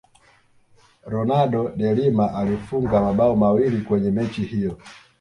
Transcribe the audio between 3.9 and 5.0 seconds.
mechi hiyo